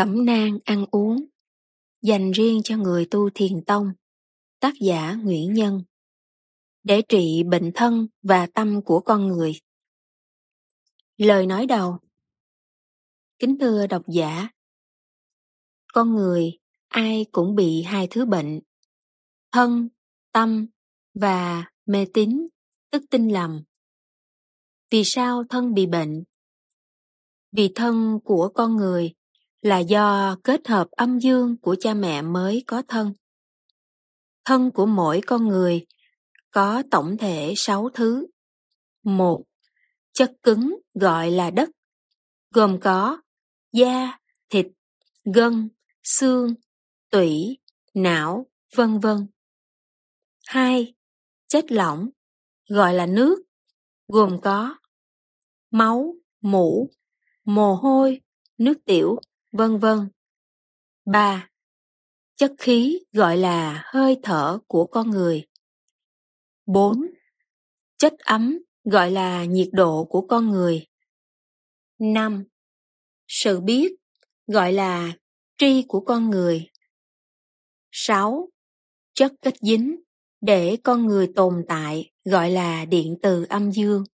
Cẩm 0.00 0.24
nang 0.24 0.58
ăn 0.64 0.86
uống 0.90 1.24
dành 2.02 2.30
riêng 2.30 2.60
cho 2.64 2.76
người 2.76 3.06
tu 3.10 3.30
thiền 3.34 3.64
tông 3.66 3.92
tác 4.60 4.74
giả 4.80 5.14
Nguyễn 5.14 5.52
Nhân 5.52 5.82
để 6.82 7.02
trị 7.08 7.42
bệnh 7.50 7.70
thân 7.74 8.06
và 8.22 8.46
tâm 8.46 8.82
của 8.84 9.00
con 9.00 9.28
người. 9.28 9.52
Lời 11.16 11.46
nói 11.46 11.66
đầu 11.66 11.98
Kính 13.38 13.56
thưa 13.60 13.86
độc 13.86 14.02
giả 14.08 14.48
Con 15.92 16.14
người 16.14 16.58
ai 16.88 17.26
cũng 17.32 17.54
bị 17.54 17.82
hai 17.82 18.08
thứ 18.10 18.24
bệnh 18.24 18.60
thân, 19.52 19.88
tâm 20.32 20.66
và 21.14 21.64
mê 21.86 22.06
tín, 22.14 22.48
tức 22.90 23.02
tin 23.10 23.28
lầm. 23.28 23.62
Vì 24.90 25.02
sao 25.04 25.44
thân 25.50 25.74
bị 25.74 25.86
bệnh? 25.86 26.24
Vì 27.52 27.72
thân 27.74 28.18
của 28.24 28.50
con 28.54 28.76
người 28.76 29.14
là 29.62 29.78
do 29.78 30.36
kết 30.44 30.68
hợp 30.68 30.90
âm 30.90 31.18
dương 31.18 31.56
của 31.56 31.76
cha 31.80 31.94
mẹ 31.94 32.22
mới 32.22 32.64
có 32.66 32.82
thân. 32.88 33.12
Thân 34.44 34.70
của 34.70 34.86
mỗi 34.86 35.20
con 35.26 35.48
người 35.48 35.86
có 36.50 36.82
tổng 36.90 37.16
thể 37.16 37.54
sáu 37.56 37.88
thứ. 37.94 38.26
Một, 39.02 39.44
chất 40.12 40.32
cứng 40.42 40.78
gọi 40.94 41.30
là 41.30 41.50
đất, 41.50 41.68
gồm 42.50 42.80
có 42.80 43.22
da, 43.72 44.18
thịt, 44.50 44.66
gân, 45.34 45.68
xương, 46.02 46.54
tủy, 47.10 47.58
não, 47.94 48.46
vân 48.76 48.98
vân. 49.00 49.26
Hai, 50.46 50.94
chất 51.48 51.64
lỏng 51.68 52.08
gọi 52.68 52.94
là 52.94 53.06
nước, 53.06 53.42
gồm 54.08 54.40
có 54.40 54.76
máu, 55.70 56.14
mũ, 56.40 56.90
mồ 57.44 57.74
hôi, 57.74 58.20
nước 58.58 58.74
tiểu, 58.84 59.16
vân 59.52 59.78
vân. 59.78 60.08
3. 61.04 61.48
Chất 62.36 62.52
khí 62.58 62.98
gọi 63.12 63.36
là 63.36 63.82
hơi 63.86 64.18
thở 64.22 64.58
của 64.66 64.86
con 64.86 65.10
người. 65.10 65.46
4. 66.66 67.06
Chất 67.98 68.18
ấm 68.18 68.58
gọi 68.84 69.10
là 69.10 69.44
nhiệt 69.44 69.68
độ 69.72 70.04
của 70.04 70.26
con 70.28 70.48
người. 70.48 70.86
5. 71.98 72.44
Sự 73.28 73.60
biết 73.60 73.92
gọi 74.46 74.72
là 74.72 75.12
tri 75.58 75.84
của 75.88 76.00
con 76.00 76.30
người. 76.30 76.70
6. 77.92 78.48
Chất 79.14 79.32
kết 79.42 79.54
dính 79.60 80.00
để 80.40 80.76
con 80.84 81.06
người 81.06 81.32
tồn 81.36 81.64
tại 81.68 82.10
gọi 82.24 82.50
là 82.50 82.84
điện 82.84 83.16
từ 83.22 83.46
âm 83.48 83.72
dương. 83.72 84.04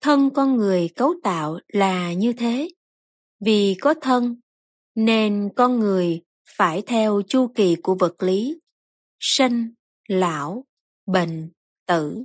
Thân 0.00 0.30
con 0.34 0.56
người 0.56 0.88
cấu 0.96 1.14
tạo 1.22 1.58
là 1.68 2.12
như 2.12 2.32
thế. 2.32 2.68
Vì 3.40 3.76
có 3.80 3.94
thân, 4.00 4.36
nên 4.94 5.48
con 5.56 5.78
người 5.78 6.20
phải 6.56 6.82
theo 6.82 7.22
chu 7.28 7.52
kỳ 7.54 7.76
của 7.82 7.94
vật 7.94 8.22
lý, 8.22 8.58
sinh, 9.20 9.74
lão, 10.08 10.64
bệnh, 11.06 11.50
tử. 11.86 12.24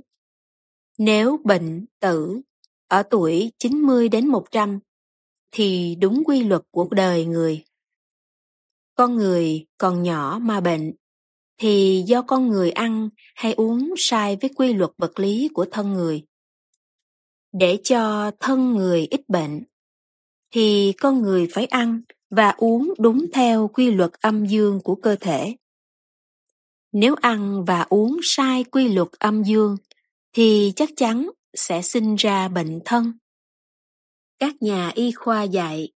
Nếu 0.98 1.40
bệnh, 1.44 1.86
tử 2.00 2.40
ở 2.88 3.02
tuổi 3.02 3.52
90 3.58 4.08
đến 4.08 4.28
100 4.28 4.78
thì 5.50 5.96
đúng 6.00 6.22
quy 6.26 6.44
luật 6.44 6.62
của 6.70 6.88
đời 6.90 7.24
người. 7.24 7.64
Con 8.94 9.16
người 9.16 9.66
còn 9.78 10.02
nhỏ 10.02 10.38
mà 10.42 10.60
bệnh 10.60 10.92
thì 11.58 12.04
do 12.06 12.22
con 12.22 12.48
người 12.48 12.70
ăn 12.70 13.08
hay 13.34 13.52
uống 13.52 13.94
sai 13.96 14.36
với 14.40 14.50
quy 14.56 14.72
luật 14.72 14.90
vật 14.98 15.18
lý 15.18 15.48
của 15.54 15.66
thân 15.70 15.92
người. 15.92 16.24
Để 17.52 17.78
cho 17.84 18.30
thân 18.40 18.72
người 18.72 19.06
ít 19.10 19.28
bệnh 19.28 19.64
thì 20.56 20.92
con 21.00 21.22
người 21.22 21.48
phải 21.52 21.66
ăn 21.66 22.00
và 22.30 22.54
uống 22.56 22.94
đúng 22.98 23.26
theo 23.32 23.68
quy 23.68 23.90
luật 23.90 24.10
âm 24.20 24.46
dương 24.46 24.80
của 24.84 24.94
cơ 24.94 25.16
thể. 25.20 25.56
Nếu 26.92 27.14
ăn 27.14 27.64
và 27.64 27.86
uống 27.88 28.20
sai 28.22 28.64
quy 28.64 28.88
luật 28.88 29.08
âm 29.18 29.42
dương, 29.42 29.76
thì 30.32 30.72
chắc 30.76 30.88
chắn 30.96 31.30
sẽ 31.54 31.82
sinh 31.82 32.16
ra 32.16 32.48
bệnh 32.48 32.80
thân. 32.84 33.12
Các 34.38 34.62
nhà 34.62 34.92
y 34.94 35.12
khoa 35.12 35.42
dạy, 35.42 35.92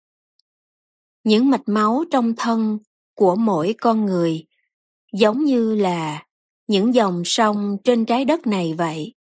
những 1.25 1.51
mạch 1.51 1.69
máu 1.69 2.05
trong 2.11 2.35
thân 2.37 2.79
của 3.15 3.37
mỗi 3.37 3.75
con 3.81 4.07
người 4.07 4.47
giống 5.13 5.45
như 5.45 5.75
là 5.75 6.27
những 6.67 6.95
dòng 6.95 7.23
sông 7.25 7.77
trên 7.85 8.05
trái 8.05 8.25
đất 8.25 8.47
này 8.47 8.75
vậy. 8.79 9.15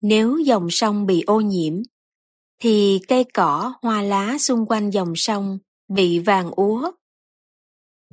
Nếu 0.00 0.38
dòng 0.38 0.70
sông 0.70 1.06
bị 1.06 1.22
ô 1.26 1.40
nhiễm 1.40 1.82
thì 2.64 3.00
cây 3.08 3.24
cỏ, 3.34 3.74
hoa 3.82 4.02
lá 4.02 4.38
xung 4.38 4.66
quanh 4.66 4.90
dòng 4.90 5.12
sông 5.16 5.58
bị 5.88 6.18
vàng 6.18 6.50
úa. 6.50 6.92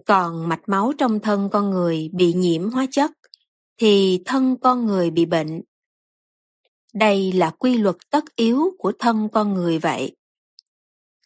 Còn 0.06 0.50
mạch 0.50 0.62
máu 0.67 0.94
trong 0.97 1.19
thân 1.19 1.50
con 1.51 1.69
người 1.69 2.09
bị 2.13 2.34
nhiễm 2.34 2.69
hóa 2.69 2.85
chất 2.91 3.11
thì 3.78 4.22
thân 4.25 4.56
con 4.61 4.85
người 4.85 5.11
bị 5.11 5.25
bệnh. 5.25 5.61
Đây 6.94 7.31
là 7.31 7.50
quy 7.50 7.78
luật 7.78 7.95
tất 8.09 8.35
yếu 8.35 8.75
của 8.78 8.91
thân 9.00 9.29
con 9.31 9.53
người 9.53 9.79
vậy. 9.79 10.16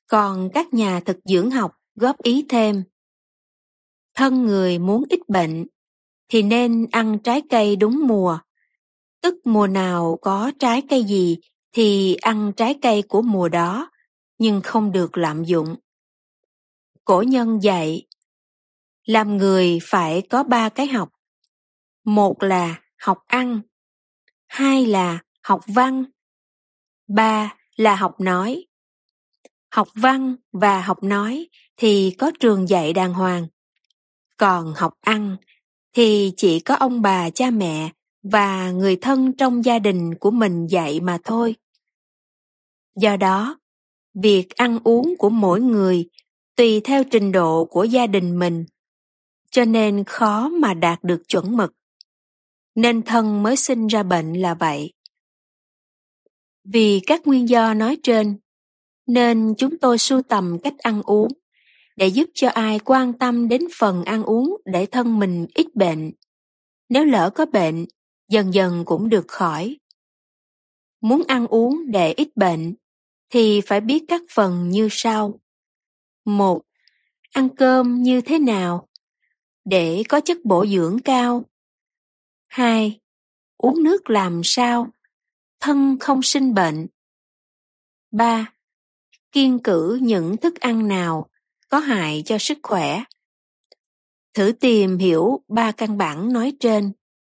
Còn 0.07 0.49
các 0.53 0.73
nhà 0.73 0.99
thực 0.99 1.17
dưỡng 1.25 1.51
học 1.51 1.71
góp 1.95 2.23
ý 2.23 2.45
thêm. 2.49 2.83
Thân 4.13 4.45
người 4.45 4.79
muốn 4.79 5.03
ít 5.09 5.29
bệnh 5.29 5.65
thì 6.29 6.43
nên 6.43 6.85
ăn 6.91 7.19
trái 7.23 7.41
cây 7.49 7.75
đúng 7.75 8.07
mùa. 8.07 8.39
Tức 9.21 9.35
mùa 9.43 9.67
nào 9.67 10.17
có 10.21 10.51
trái 10.59 10.83
cây 10.89 11.03
gì 11.03 11.37
thì 11.75 12.15
ăn 12.15 12.53
trái 12.57 12.75
cây 12.81 13.01
của 13.01 13.21
mùa 13.21 13.49
đó, 13.49 13.91
nhưng 14.37 14.61
không 14.61 14.91
được 14.91 15.17
lạm 15.17 15.43
dụng. 15.43 15.75
Cổ 17.05 17.21
nhân 17.21 17.63
dạy, 17.63 18.07
làm 19.05 19.37
người 19.37 19.79
phải 19.83 20.21
có 20.29 20.43
ba 20.43 20.69
cái 20.69 20.87
học. 20.87 21.09
Một 22.05 22.43
là 22.43 22.81
học 22.97 23.17
ăn, 23.27 23.61
hai 24.47 24.85
là 24.85 25.19
học 25.43 25.61
văn, 25.67 26.03
ba 27.07 27.55
là 27.75 27.95
học 27.95 28.19
nói. 28.19 28.65
Học 29.71 29.87
văn 29.95 30.35
và 30.51 30.81
học 30.81 31.03
nói 31.03 31.47
thì 31.77 32.15
có 32.17 32.31
trường 32.39 32.69
dạy 32.69 32.93
đàng 32.93 33.13
hoàng. 33.13 33.47
Còn 34.37 34.73
học 34.77 34.93
ăn 35.01 35.37
thì 35.93 36.33
chỉ 36.37 36.59
có 36.59 36.75
ông 36.75 37.01
bà 37.01 37.29
cha 37.29 37.49
mẹ 37.51 37.89
và 38.23 38.71
người 38.71 38.95
thân 38.95 39.33
trong 39.37 39.65
gia 39.65 39.79
đình 39.79 40.15
của 40.15 40.31
mình 40.31 40.67
dạy 40.67 40.99
mà 40.99 41.17
thôi. 41.23 41.55
Do 42.95 43.17
đó, 43.17 43.57
việc 44.13 44.49
ăn 44.55 44.79
uống 44.83 45.15
của 45.17 45.29
mỗi 45.29 45.61
người 45.61 46.09
tùy 46.55 46.81
theo 46.83 47.03
trình 47.03 47.31
độ 47.31 47.65
của 47.65 47.83
gia 47.83 48.07
đình 48.07 48.39
mình, 48.39 48.65
cho 49.51 49.65
nên 49.65 50.03
khó 50.03 50.49
mà 50.49 50.73
đạt 50.73 51.03
được 51.03 51.21
chuẩn 51.27 51.57
mực. 51.57 51.73
Nên 52.75 53.01
thân 53.01 53.43
mới 53.43 53.55
sinh 53.55 53.87
ra 53.87 54.03
bệnh 54.03 54.33
là 54.33 54.53
vậy. 54.53 54.93
Vì 56.63 57.01
các 57.07 57.27
nguyên 57.27 57.49
do 57.49 57.73
nói 57.73 57.97
trên, 58.03 58.37
nên 59.07 59.53
chúng 59.57 59.77
tôi 59.77 59.97
sưu 59.97 60.21
tầm 60.21 60.57
cách 60.63 60.77
ăn 60.77 61.01
uống 61.01 61.27
để 61.95 62.07
giúp 62.07 62.29
cho 62.33 62.49
ai 62.49 62.79
quan 62.79 63.13
tâm 63.13 63.47
đến 63.47 63.61
phần 63.79 64.03
ăn 64.03 64.23
uống 64.23 64.57
để 64.65 64.85
thân 64.85 65.19
mình 65.19 65.45
ít 65.55 65.75
bệnh. 65.75 66.11
Nếu 66.89 67.05
lỡ 67.05 67.29
có 67.35 67.45
bệnh, 67.45 67.85
dần 68.29 68.53
dần 68.53 68.85
cũng 68.85 69.09
được 69.09 69.27
khỏi. 69.27 69.77
Muốn 71.01 71.23
ăn 71.27 71.47
uống 71.47 71.91
để 71.91 72.13
ít 72.13 72.29
bệnh 72.35 72.75
thì 73.29 73.61
phải 73.61 73.81
biết 73.81 74.03
các 74.07 74.21
phần 74.29 74.69
như 74.69 74.87
sau. 74.91 75.39
một, 76.25 76.61
Ăn 77.31 77.49
cơm 77.49 78.03
như 78.03 78.21
thế 78.21 78.39
nào 78.39 78.87
để 79.65 80.03
có 80.09 80.19
chất 80.19 80.37
bổ 80.43 80.65
dưỡng 80.65 80.99
cao. 81.05 81.45
2. 82.47 82.99
Uống 83.57 83.83
nước 83.83 84.09
làm 84.09 84.41
sao 84.43 84.87
thân 85.59 85.97
không 85.99 86.21
sinh 86.21 86.53
bệnh. 86.53 86.87
3. 88.11 88.53
Kiên 89.31 89.59
cử 89.59 89.99
những 90.01 90.37
thức 90.37 90.59
ăn 90.59 90.87
nào 90.87 91.29
có 91.69 91.79
hại 91.79 92.23
cho 92.25 92.37
sức 92.37 92.57
khỏe. 92.63 93.03
Thử 94.33 94.51
tìm 94.51 94.97
hiểu 94.97 95.43
ba 95.47 95.71
căn 95.71 95.97
bản 95.97 96.33
nói 96.33 96.53
trên 96.59 96.91